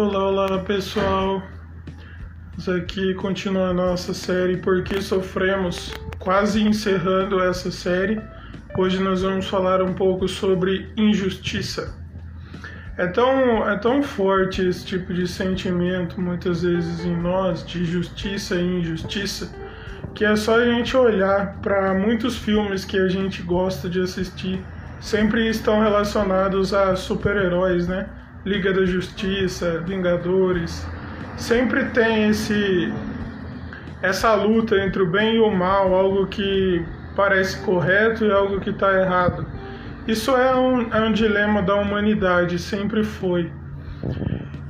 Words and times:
Olá, 0.00 0.28
olá 0.28 0.58
pessoal. 0.60 1.42
Vamos 2.52 2.68
aqui 2.70 3.12
continuar 3.16 3.68
a 3.68 3.74
nossa 3.74 4.14
série 4.14 4.56
Por 4.56 4.82
que 4.82 5.02
Sofremos, 5.02 5.92
quase 6.18 6.62
encerrando 6.62 7.38
essa 7.38 7.70
série. 7.70 8.18
Hoje 8.78 8.98
nós 8.98 9.20
vamos 9.20 9.46
falar 9.46 9.82
um 9.82 9.92
pouco 9.92 10.26
sobre 10.26 10.90
injustiça. 10.96 11.94
É 12.96 13.08
tão, 13.08 13.68
é 13.68 13.76
tão 13.76 14.02
forte 14.02 14.66
esse 14.66 14.86
tipo 14.86 15.12
de 15.12 15.28
sentimento, 15.28 16.18
muitas 16.18 16.62
vezes 16.62 17.04
em 17.04 17.14
nós, 17.14 17.62
de 17.62 17.84
justiça 17.84 18.54
e 18.54 18.80
injustiça, 18.80 19.54
que 20.14 20.24
é 20.24 20.34
só 20.34 20.60
a 20.60 20.64
gente 20.64 20.96
olhar 20.96 21.58
para 21.60 21.92
muitos 21.92 22.38
filmes 22.38 22.86
que 22.86 22.96
a 22.96 23.06
gente 23.06 23.42
gosta 23.42 23.86
de 23.86 24.00
assistir, 24.00 24.64
sempre 24.98 25.46
estão 25.46 25.78
relacionados 25.78 26.72
a 26.72 26.96
super-heróis, 26.96 27.86
né? 27.86 28.08
Liga 28.44 28.72
da 28.72 28.84
Justiça, 28.86 29.82
Vingadores, 29.86 30.86
sempre 31.36 31.84
tem 31.86 32.30
esse 32.30 32.92
essa 34.02 34.34
luta 34.34 34.76
entre 34.78 35.02
o 35.02 35.06
bem 35.06 35.36
e 35.36 35.40
o 35.40 35.50
mal, 35.50 35.94
algo 35.94 36.26
que 36.26 36.82
parece 37.14 37.62
correto 37.64 38.24
e 38.24 38.32
algo 38.32 38.58
que 38.60 38.70
está 38.70 38.98
errado. 38.98 39.46
Isso 40.08 40.34
é 40.34 40.56
um, 40.56 40.92
é 40.92 41.00
um 41.02 41.12
dilema 41.12 41.60
da 41.60 41.74
humanidade, 41.74 42.58
sempre 42.58 43.04
foi. 43.04 43.52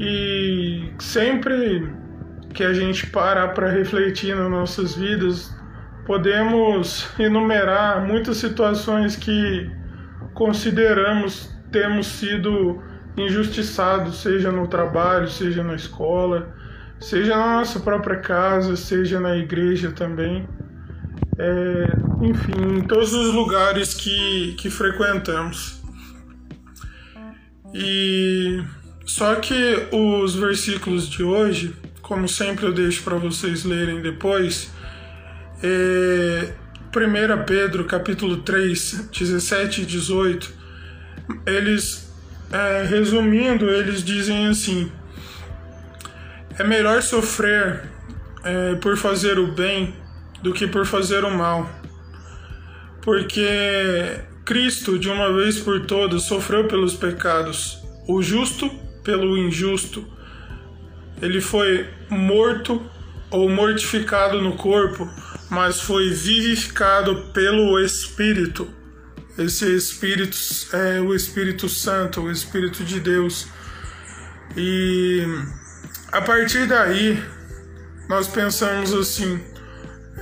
E 0.00 0.90
sempre 0.98 1.88
que 2.52 2.64
a 2.64 2.72
gente 2.72 3.06
parar 3.06 3.48
para 3.48 3.70
refletir 3.70 4.34
nas 4.34 4.50
nossas 4.50 4.96
vidas, 4.96 5.54
podemos 6.04 7.08
enumerar 7.20 8.04
muitas 8.04 8.38
situações 8.38 9.14
que 9.14 9.70
consideramos 10.34 11.56
termos 11.70 12.08
sido 12.08 12.82
injustiçados, 13.16 14.20
seja 14.22 14.50
no 14.50 14.66
trabalho, 14.66 15.28
seja 15.28 15.62
na 15.62 15.74
escola, 15.74 16.54
seja 16.98 17.36
na 17.36 17.58
nossa 17.58 17.80
própria 17.80 18.16
casa, 18.16 18.76
seja 18.76 19.18
na 19.20 19.36
igreja 19.36 19.90
também. 19.90 20.48
É, 21.38 21.86
enfim, 22.22 22.78
em 22.78 22.82
todos 22.82 23.12
os 23.12 23.34
lugares 23.34 23.94
que, 23.94 24.54
que 24.58 24.68
frequentamos. 24.68 25.80
E 27.72 28.62
só 29.06 29.36
que 29.36 29.88
os 29.92 30.34
versículos 30.34 31.08
de 31.08 31.22
hoje, 31.22 31.74
como 32.02 32.28
sempre 32.28 32.66
eu 32.66 32.72
deixo 32.72 33.02
para 33.02 33.16
vocês 33.16 33.64
lerem 33.64 34.02
depois, 34.02 34.70
é 35.62 36.52
1 36.94 37.44
Pedro 37.46 37.84
capítulo 37.84 38.38
3, 38.38 39.08
17 39.16 39.82
e 39.82 39.86
18, 39.86 40.52
eles 41.46 42.09
é, 42.52 42.84
resumindo, 42.84 43.70
eles 43.70 44.02
dizem 44.02 44.48
assim: 44.48 44.90
é 46.58 46.64
melhor 46.64 47.02
sofrer 47.02 47.88
é, 48.42 48.74
por 48.76 48.96
fazer 48.96 49.38
o 49.38 49.48
bem 49.48 49.94
do 50.42 50.52
que 50.52 50.66
por 50.66 50.86
fazer 50.86 51.24
o 51.24 51.30
mal, 51.30 51.70
porque 53.02 54.20
Cristo, 54.44 54.98
de 54.98 55.08
uma 55.08 55.32
vez 55.32 55.58
por 55.60 55.86
todas, 55.86 56.22
sofreu 56.22 56.66
pelos 56.66 56.94
pecados, 56.94 57.78
o 58.08 58.22
justo 58.22 58.68
pelo 59.04 59.38
injusto. 59.38 60.04
Ele 61.22 61.40
foi 61.40 61.86
morto 62.08 62.82
ou 63.30 63.48
mortificado 63.48 64.40
no 64.40 64.56
corpo, 64.56 65.08
mas 65.50 65.80
foi 65.80 66.10
vivificado 66.10 67.26
pelo 67.32 67.78
Espírito 67.78 68.79
esse 69.44 69.74
Espírito 69.74 70.36
é 70.72 71.00
o 71.00 71.14
Espírito 71.14 71.68
Santo, 71.68 72.22
o 72.22 72.30
Espírito 72.30 72.84
de 72.84 73.00
Deus. 73.00 73.46
E 74.56 75.24
a 76.12 76.20
partir 76.20 76.66
daí 76.66 77.22
nós 78.08 78.28
pensamos 78.28 78.92
assim, 78.92 79.40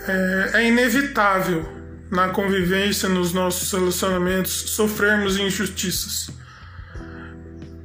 é, 0.07 0.51
é 0.55 0.69
inevitável 0.69 1.67
na 2.11 2.29
convivência, 2.29 3.09
nos 3.09 3.33
nossos 3.33 3.73
relacionamentos, 3.73 4.53
sofrermos 4.53 5.39
injustiças. 5.39 6.31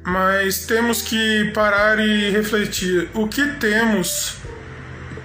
Mas 0.04 0.66
temos 0.66 1.02
que 1.02 1.50
parar 1.54 1.98
e 1.98 2.30
refletir 2.30 3.08
o 3.14 3.26
que 3.26 3.46
temos, 3.54 4.36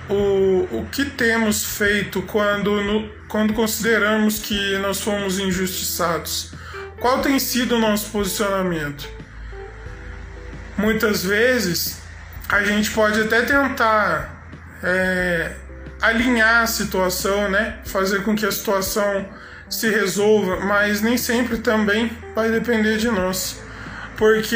o, 0.09 0.67
o 0.79 0.87
que 0.91 1.05
temos 1.05 1.63
feito 1.63 2.21
quando 2.23 2.81
no, 2.81 3.09
quando 3.27 3.53
consideramos 3.53 4.39
que 4.39 4.77
nós 4.79 5.01
fomos 5.01 5.39
injustiçados? 5.39 6.51
Qual 6.99 7.21
tem 7.21 7.39
sido 7.39 7.75
o 7.75 7.79
nosso 7.79 8.09
posicionamento? 8.09 9.07
Muitas 10.77 11.23
vezes 11.23 12.01
a 12.49 12.63
gente 12.63 12.89
pode 12.91 13.21
até 13.21 13.43
tentar 13.43 14.43
é, 14.83 15.55
alinhar 16.01 16.63
a 16.63 16.67
situação, 16.67 17.49
né? 17.49 17.79
Fazer 17.85 18.23
com 18.23 18.35
que 18.35 18.45
a 18.45 18.51
situação 18.51 19.25
se 19.69 19.89
resolva, 19.89 20.59
mas 20.61 21.01
nem 21.01 21.17
sempre 21.17 21.59
também 21.59 22.11
vai 22.33 22.49
depender 22.49 22.97
de 22.97 23.07
nós, 23.09 23.61
porque 24.17 24.55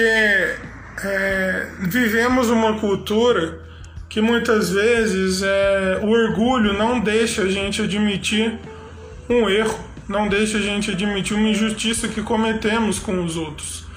é, 1.03 1.67
vivemos 1.79 2.49
uma 2.49 2.79
cultura 2.79 3.59
que 4.13 4.21
muitas 4.21 4.69
vezes 4.69 5.41
é, 5.41 5.99
o 6.03 6.09
orgulho 6.09 6.71
não 6.77 6.99
deixa 6.99 7.41
a 7.41 7.49
gente 7.49 7.81
admitir 7.81 8.59
um 9.27 9.49
erro, 9.49 9.79
não 10.07 10.29
deixa 10.29 10.59
a 10.59 10.61
gente 10.61 10.91
admitir 10.91 11.35
uma 11.35 11.49
injustiça 11.49 12.07
que 12.07 12.21
cometemos 12.21 12.99
com 12.99 13.25
os 13.25 13.35
outros. 13.35 13.87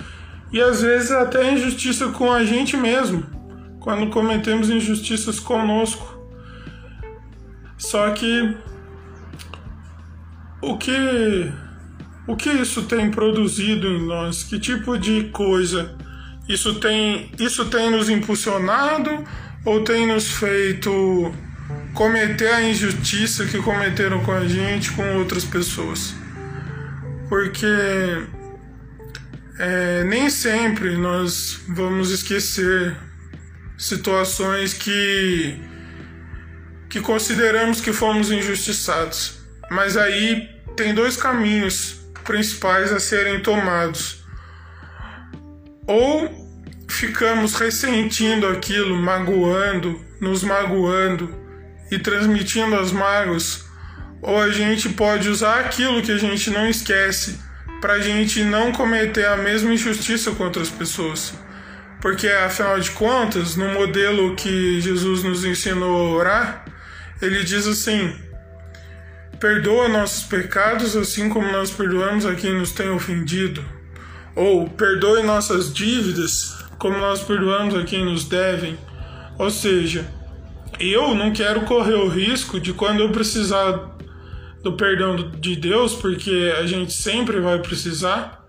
E 0.50 0.58
às 0.58 0.80
vezes 0.80 1.10
até 1.10 1.52
injustiça 1.52 2.08
com 2.08 2.32
a 2.32 2.46
gente 2.46 2.78
mesmo, 2.78 3.26
quando 3.78 4.06
cometemos 4.06 4.70
injustiças 4.70 5.38
conosco. 5.38 6.18
Só 7.76 8.08
que 8.12 8.56
o 10.62 10.78
que 10.78 11.52
o 12.26 12.34
que 12.34 12.48
isso 12.48 12.84
tem 12.84 13.10
produzido 13.10 13.86
em 13.86 14.06
nós? 14.06 14.42
Que 14.42 14.58
tipo 14.58 14.96
de 14.96 15.24
coisa 15.24 15.94
isso 16.48 16.76
tem 16.76 17.30
isso 17.38 17.66
tem 17.66 17.90
nos 17.90 18.08
impulsionado 18.08 19.22
ou 19.66 19.82
tem 19.82 20.06
nos 20.06 20.30
feito 20.30 21.34
cometer 21.92 22.52
a 22.52 22.62
injustiça 22.62 23.44
que 23.46 23.58
cometeram 23.58 24.22
com 24.22 24.30
a 24.30 24.46
gente, 24.46 24.92
com 24.92 25.16
outras 25.16 25.44
pessoas. 25.44 26.14
Porque 27.28 27.66
é, 29.58 30.04
nem 30.04 30.30
sempre 30.30 30.96
nós 30.96 31.58
vamos 31.68 32.12
esquecer 32.12 32.96
situações 33.76 34.72
que, 34.72 35.60
que 36.88 37.00
consideramos 37.00 37.80
que 37.80 37.92
fomos 37.92 38.30
injustiçados. 38.30 39.40
Mas 39.68 39.96
aí 39.96 40.48
tem 40.76 40.94
dois 40.94 41.16
caminhos 41.16 42.02
principais 42.22 42.92
a 42.92 43.00
serem 43.00 43.40
tomados. 43.40 44.24
Ou 45.88 46.45
ficamos 46.88 47.54
ressentindo 47.54 48.46
aquilo, 48.46 48.96
magoando, 48.96 50.00
nos 50.20 50.42
magoando 50.42 51.32
e 51.90 51.98
transmitindo 51.98 52.74
as 52.76 52.92
mágoas, 52.92 53.64
ou 54.22 54.40
a 54.40 54.50
gente 54.50 54.88
pode 54.90 55.28
usar 55.28 55.60
aquilo 55.60 56.02
que 56.02 56.12
a 56.12 56.18
gente 56.18 56.50
não 56.50 56.68
esquece 56.68 57.38
para 57.80 57.94
a 57.94 58.00
gente 58.00 58.42
não 58.42 58.72
cometer 58.72 59.26
a 59.26 59.36
mesma 59.36 59.72
injustiça 59.72 60.32
com 60.32 60.44
outras 60.44 60.70
pessoas. 60.70 61.34
Porque 62.00 62.28
afinal 62.28 62.78
de 62.80 62.90
contas, 62.90 63.56
no 63.56 63.68
modelo 63.68 64.34
que 64.34 64.80
Jesus 64.80 65.22
nos 65.22 65.44
ensinou 65.44 66.08
a 66.08 66.16
orar, 66.16 66.64
ele 67.20 67.42
diz 67.44 67.66
assim: 67.66 68.14
Perdoa 69.40 69.88
nossos 69.88 70.24
pecados 70.24 70.96
assim 70.96 71.28
como 71.28 71.50
nós 71.50 71.70
perdoamos 71.70 72.26
a 72.26 72.34
quem 72.34 72.54
nos 72.54 72.72
tem 72.72 72.90
ofendido. 72.90 73.64
Ou 74.34 74.68
perdoe 74.68 75.22
nossas 75.22 75.72
dívidas 75.72 76.54
como 76.78 76.98
nós 76.98 77.22
perdoamos 77.22 77.74
a 77.74 77.84
quem 77.84 78.04
nos 78.04 78.24
devem. 78.24 78.76
Ou 79.38 79.50
seja, 79.50 80.06
eu 80.78 81.14
não 81.14 81.32
quero 81.32 81.62
correr 81.62 81.94
o 81.94 82.08
risco 82.08 82.60
de 82.60 82.72
quando 82.72 83.00
eu 83.00 83.10
precisar 83.10 83.96
do 84.62 84.72
perdão 84.72 85.30
de 85.38 85.56
Deus, 85.56 85.94
porque 85.94 86.52
a 86.58 86.66
gente 86.66 86.92
sempre 86.92 87.40
vai 87.40 87.58
precisar, 87.60 88.44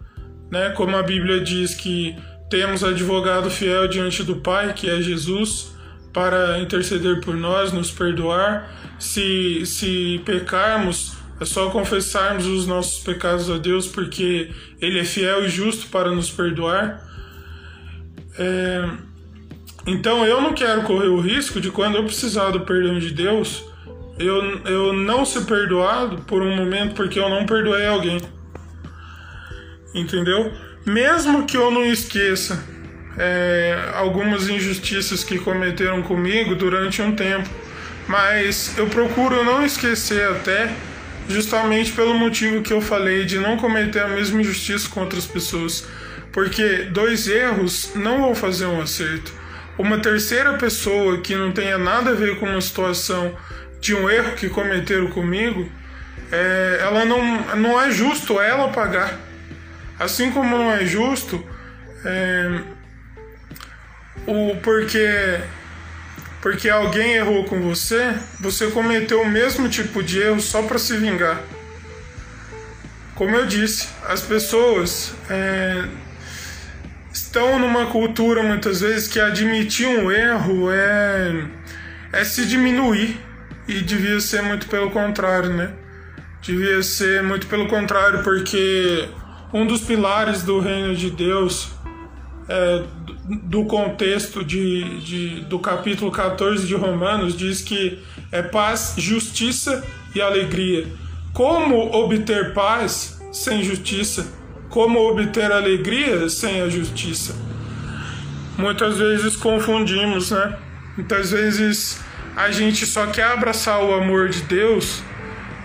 né? 0.51 0.69
Como 0.71 0.95
a 0.95 1.03
Bíblia 1.03 1.39
diz 1.39 1.75
que 1.75 2.15
temos 2.49 2.83
advogado 2.83 3.49
fiel 3.49 3.87
diante 3.87 4.23
do 4.23 4.37
Pai, 4.37 4.73
que 4.73 4.89
é 4.89 5.01
Jesus, 5.01 5.73
para 6.13 6.59
interceder 6.59 7.21
por 7.21 7.35
nós, 7.35 7.71
nos 7.71 7.91
perdoar. 7.91 8.95
Se, 8.97 9.65
se 9.65 10.21
pecarmos, 10.25 11.13
é 11.39 11.45
só 11.45 11.69
confessarmos 11.69 12.45
os 12.47 12.65
nossos 12.65 13.03
pecados 13.03 13.49
a 13.49 13.57
Deus, 13.57 13.85
porque 13.87 14.49
Ele 14.81 14.99
é 14.99 15.03
fiel 15.03 15.45
e 15.45 15.49
justo 15.49 15.87
para 15.87 16.09
nos 16.09 16.31
perdoar. 16.31 17.06
É, 18.37 18.89
então 19.85 20.25
eu 20.25 20.41
não 20.41 20.53
quero 20.53 20.83
correr 20.83 21.07
o 21.07 21.19
risco 21.19 21.61
de 21.61 21.71
quando 21.71 21.95
eu 21.95 22.03
precisar 22.03 22.51
do 22.51 22.61
perdão 22.61 22.99
de 22.99 23.11
Deus, 23.11 23.63
eu, 24.19 24.59
eu 24.65 24.93
não 24.93 25.25
ser 25.25 25.45
perdoado 25.45 26.17
por 26.23 26.41
um 26.41 26.55
momento 26.55 26.95
porque 26.95 27.19
eu 27.19 27.29
não 27.29 27.45
perdoei 27.45 27.85
alguém. 27.85 28.19
Entendeu? 29.93 30.51
Mesmo 30.85 31.45
que 31.45 31.57
eu 31.57 31.71
não 31.71 31.85
esqueça 31.85 32.63
é, 33.17 33.91
algumas 33.95 34.47
injustiças 34.47 35.23
que 35.23 35.39
cometeram 35.39 36.01
comigo 36.03 36.55
durante 36.55 37.01
um 37.01 37.15
tempo, 37.15 37.49
mas 38.07 38.77
eu 38.77 38.87
procuro 38.87 39.43
não 39.43 39.65
esquecer 39.65 40.29
até 40.29 40.71
justamente 41.27 41.91
pelo 41.91 42.13
motivo 42.13 42.61
que 42.61 42.71
eu 42.71 42.79
falei 42.79 43.25
de 43.25 43.37
não 43.37 43.57
cometer 43.57 44.01
a 44.01 44.07
mesma 44.07 44.39
injustiça 44.41 44.87
com 44.89 45.01
outras 45.01 45.25
pessoas, 45.25 45.85
porque 46.31 46.83
dois 46.91 47.27
erros 47.27 47.91
não 47.95 48.21
vão 48.21 48.35
fazer 48.35 48.65
um 48.65 48.81
acerto. 48.81 49.33
Uma 49.77 49.99
terceira 49.99 50.53
pessoa 50.53 51.21
que 51.21 51.35
não 51.35 51.51
tenha 51.51 51.77
nada 51.77 52.11
a 52.11 52.15
ver 52.15 52.39
com 52.39 52.47
uma 52.47 52.61
situação 52.61 53.35
de 53.79 53.93
um 53.93 54.09
erro 54.09 54.35
que 54.35 54.49
cometeram 54.49 55.07
comigo, 55.07 55.69
é, 56.31 56.79
ela 56.81 57.05
não, 57.05 57.55
não 57.55 57.81
é 57.81 57.91
justo 57.91 58.39
ela 58.39 58.69
pagar. 58.69 59.17
Assim 59.99 60.31
como 60.31 60.57
não 60.57 60.71
é 60.71 60.85
justo 60.85 61.43
é, 62.05 62.61
o 64.25 64.55
porque 64.61 65.39
porque 66.41 66.69
alguém 66.69 67.15
errou 67.15 67.43
com 67.45 67.61
você, 67.61 68.15
você 68.39 68.67
cometeu 68.67 69.21
o 69.21 69.27
mesmo 69.27 69.67
tipo 69.67 70.01
de 70.03 70.19
erro 70.19 70.39
só 70.39 70.61
para 70.61 70.77
se 70.77 70.95
vingar. 70.95 71.41
Como 73.15 73.35
eu 73.35 73.45
disse, 73.47 73.89
as 74.07 74.21
pessoas 74.21 75.13
é, 75.29 75.83
estão 77.17 77.57
numa 77.57 77.87
cultura 77.87 78.43
muitas 78.43 78.81
vezes 78.81 79.07
que 79.07 79.19
admitir 79.19 79.87
um 79.87 80.11
erro 80.11 80.69
é, 80.71 81.47
é 82.13 82.23
se 82.23 82.45
diminuir 82.45 83.19
e 83.67 83.81
devia 83.81 84.19
ser 84.19 84.43
muito 84.43 84.67
pelo 84.67 84.91
contrário, 84.91 85.49
né? 85.49 85.73
Devia 86.41 86.81
ser 86.83 87.23
muito 87.23 87.47
pelo 87.47 87.67
contrário, 87.67 88.23
porque 88.23 89.09
um 89.51 89.65
dos 89.65 89.81
pilares 89.81 90.43
do 90.43 90.59
reino 90.59 90.95
de 90.95 91.09
Deus 91.09 91.71
é, 92.47 92.83
do 93.43 93.65
contexto 93.65 94.43
de, 94.43 94.99
de, 95.01 95.41
do 95.45 95.59
capítulo 95.59 96.11
14 96.11 96.65
de 96.67 96.75
Romanos 96.75 97.35
diz 97.35 97.61
que 97.61 97.99
é 98.31 98.41
paz, 98.43 98.93
justiça 98.97 99.83
e 100.13 100.21
alegria. 100.21 100.87
Como 101.33 101.93
obter 101.93 102.53
paz 102.53 103.19
sem 103.33 103.63
justiça? 103.63 104.27
Como 104.69 104.99
obter 104.99 105.51
alegria 105.51 106.27
sem 106.29 106.61
a 106.61 106.69
justiça? 106.69 107.35
Muitas 108.57 108.97
vezes 108.97 109.35
confundimos, 109.35 110.31
né? 110.31 110.57
Muitas 110.97 111.31
vezes 111.31 112.01
a 112.35 112.51
gente 112.51 112.85
só 112.85 113.07
quer 113.07 113.25
abraçar 113.25 113.83
o 113.83 113.93
amor 113.93 114.29
de 114.29 114.41
Deus. 114.41 115.01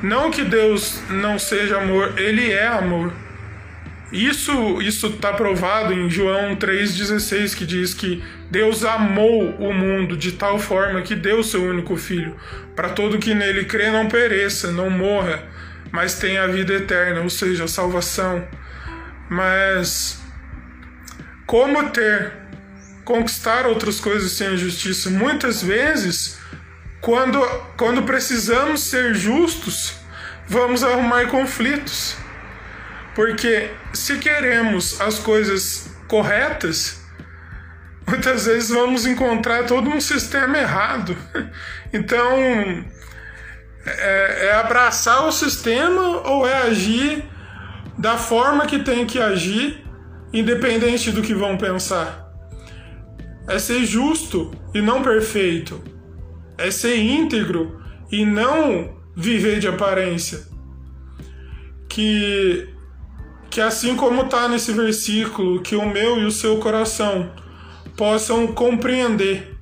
Não 0.02 0.31
que 0.31 0.43
Deus 0.44 1.00
não 1.10 1.38
seja 1.38 1.78
amor, 1.78 2.14
ele 2.19 2.50
é 2.50 2.66
amor. 2.66 3.12
Isso 4.12 4.82
isso 4.82 5.06
está 5.06 5.32
provado 5.32 5.93
em 5.94 6.10
João 6.10 6.54
3,16, 6.54 7.56
que 7.56 7.64
diz 7.64 7.94
que 7.94 8.22
Deus 8.50 8.84
amou 8.84 9.54
o 9.58 9.72
mundo 9.72 10.16
de 10.16 10.32
tal 10.32 10.58
forma 10.58 11.00
que 11.00 11.14
deu 11.14 11.43
seu 11.43 11.64
único 11.64 11.96
filho, 11.96 12.37
para 12.76 12.90
todo 12.90 13.19
que 13.19 13.34
nele 13.34 13.64
crê 13.64 13.90
não 13.90 14.08
pereça, 14.08 14.70
não 14.70 14.90
morra, 14.90 15.43
mas 15.90 16.19
tenha 16.19 16.44
a 16.44 16.46
vida 16.46 16.75
eterna, 16.75 17.22
ou 17.22 17.31
seja, 17.31 17.64
a 17.64 17.69
salvação. 17.69 18.46
Mas 19.32 20.20
como 21.46 21.88
ter, 21.88 22.34
conquistar 23.02 23.64
outras 23.67 23.99
coisas 23.99 24.32
sem 24.32 24.49
a 24.49 24.56
justiça? 24.56 25.08
Muitas 25.08 25.62
vezes, 25.62 26.38
quando, 27.00 27.40
quando 27.79 28.02
precisamos 28.02 28.82
ser 28.82 29.14
justos, 29.14 29.94
vamos 30.46 30.84
arrumar 30.84 31.29
conflitos 31.29 32.14
porque 33.14 33.70
se 33.94 34.19
queremos 34.19 35.00
as 35.00 35.19
coisas 35.19 35.90
corretas, 36.08 37.00
muitas 38.06 38.44
vezes 38.44 38.69
vamos 38.69 39.06
encontrar 39.06 39.64
todo 39.64 39.88
um 39.88 40.00
sistema 40.00 40.58
errado. 40.58 41.17
Então, 41.94 42.82
é, 43.85 44.46
é 44.46 44.55
abraçar 44.55 45.26
o 45.26 45.31
sistema 45.31 46.26
ou 46.26 46.49
é 46.49 46.62
agir 46.62 47.23
da 48.02 48.19
forma 48.19 48.66
que 48.66 48.81
tem 48.81 49.06
que 49.06 49.20
agir, 49.20 49.81
independente 50.32 51.12
do 51.12 51.22
que 51.22 51.32
vão 51.32 51.56
pensar. 51.56 52.34
É 53.46 53.60
ser 53.60 53.87
justo 53.87 54.50
e 54.75 54.82
não 54.82 55.02
perfeito. 55.02 55.81
É 56.58 56.69
ser 56.69 56.96
íntegro 56.96 57.81
e 58.10 58.25
não 58.25 58.99
viver 59.14 59.60
de 59.60 59.69
aparência. 59.69 60.49
Que 61.88 62.69
que 63.49 63.60
assim 63.60 63.94
como 63.94 64.22
está 64.22 64.49
nesse 64.49 64.72
versículo, 64.72 65.60
que 65.60 65.76
o 65.76 65.87
meu 65.87 66.19
e 66.19 66.25
o 66.25 66.31
seu 66.32 66.56
coração 66.56 67.31
possam 67.96 68.49
compreender 68.49 69.56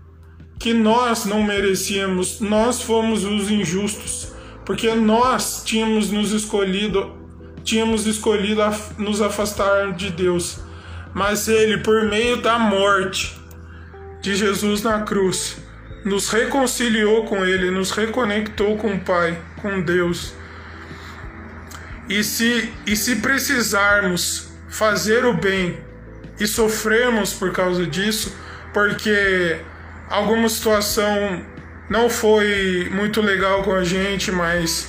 que 0.58 0.72
nós 0.72 1.26
não 1.26 1.42
merecíamos, 1.42 2.40
nós 2.40 2.80
fomos 2.80 3.24
os 3.24 3.50
injustos, 3.50 4.32
porque 4.64 4.94
nós 4.94 5.62
tínhamos 5.64 6.10
nos 6.10 6.30
escolhido, 6.30 7.20
tínhamos 7.64 8.06
escolhido 8.06 8.62
nos 8.98 9.20
afastar 9.20 9.92
de 9.92 10.10
Deus, 10.10 10.60
mas 11.14 11.48
ele 11.48 11.78
por 11.78 12.04
meio 12.04 12.36
da 12.38 12.58
morte 12.58 13.38
de 14.20 14.34
Jesus 14.34 14.82
na 14.82 15.02
cruz 15.02 15.56
nos 16.04 16.28
reconciliou 16.28 17.24
com 17.24 17.44
ele, 17.44 17.70
nos 17.70 17.90
reconectou 17.90 18.76
com 18.76 18.94
o 18.94 19.00
Pai, 19.00 19.38
com 19.60 19.80
Deus. 19.80 20.32
E 22.08 22.24
se, 22.24 22.72
e 22.86 22.96
se 22.96 23.16
precisarmos 23.16 24.48
fazer 24.68 25.24
o 25.24 25.34
bem 25.34 25.78
e 26.38 26.46
sofrermos 26.46 27.34
por 27.34 27.52
causa 27.52 27.86
disso, 27.86 28.34
porque 28.72 29.58
alguma 30.08 30.48
situação 30.48 31.44
não 31.88 32.08
foi 32.08 32.88
muito 32.90 33.20
legal 33.20 33.62
com 33.62 33.74
a 33.74 33.84
gente, 33.84 34.32
mas 34.32 34.88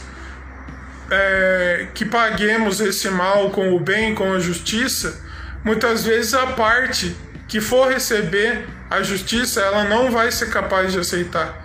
é, 1.11 1.87
que 1.93 2.05
paguemos 2.05 2.79
esse 2.79 3.09
mal 3.09 3.51
com 3.51 3.73
o 3.73 3.79
bem, 3.79 4.15
com 4.15 4.33
a 4.33 4.39
justiça, 4.39 5.21
muitas 5.63 6.05
vezes 6.05 6.33
a 6.33 6.47
parte 6.47 7.15
que 7.47 7.59
for 7.59 7.91
receber 7.91 8.65
a 8.89 9.03
justiça, 9.03 9.59
ela 9.59 9.83
não 9.83 10.09
vai 10.09 10.31
ser 10.31 10.49
capaz 10.49 10.93
de 10.93 10.99
aceitar. 10.99 11.59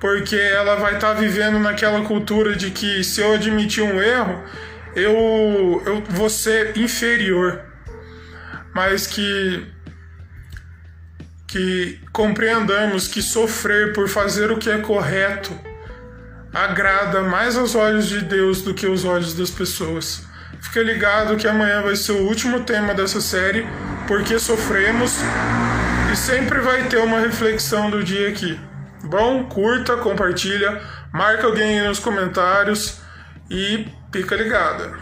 Porque 0.00 0.36
ela 0.36 0.76
vai 0.76 0.94
estar 0.94 1.14
tá 1.14 1.20
vivendo 1.20 1.58
naquela 1.58 2.02
cultura 2.02 2.56
de 2.56 2.70
que 2.70 3.04
se 3.04 3.20
eu 3.20 3.34
admitir 3.34 3.82
um 3.82 4.00
erro, 4.00 4.42
eu, 4.94 5.82
eu 5.84 6.02
vou 6.08 6.30
ser 6.30 6.76
inferior, 6.76 7.62
mas 8.74 9.06
que 9.06 9.66
que 11.46 12.00
compreendamos 12.12 13.06
que 13.06 13.22
sofrer 13.22 13.92
por 13.92 14.08
fazer 14.08 14.50
o 14.50 14.58
que 14.58 14.68
é 14.68 14.78
correto 14.78 15.56
agrada 16.64 17.22
mais 17.22 17.56
aos 17.56 17.74
olhos 17.74 18.06
de 18.06 18.20
Deus 18.20 18.62
do 18.62 18.74
que 18.74 18.86
aos 18.86 19.04
olhos 19.04 19.34
das 19.34 19.50
pessoas. 19.50 20.24
Fica 20.60 20.82
ligado 20.82 21.36
que 21.36 21.46
amanhã 21.46 21.82
vai 21.82 21.96
ser 21.96 22.12
o 22.12 22.26
último 22.26 22.60
tema 22.60 22.94
dessa 22.94 23.20
série, 23.20 23.66
porque 24.06 24.38
sofremos, 24.38 25.18
e 26.12 26.16
sempre 26.16 26.60
vai 26.60 26.84
ter 26.84 26.98
uma 26.98 27.20
reflexão 27.20 27.90
do 27.90 28.02
dia 28.02 28.28
aqui. 28.28 28.58
Bom, 29.04 29.44
curta, 29.44 29.96
compartilha, 29.96 30.80
marca 31.12 31.46
alguém 31.46 31.80
aí 31.80 31.86
nos 31.86 31.98
comentários 31.98 32.98
e 33.50 33.86
Fica 34.16 34.34
ligada. 34.34 34.92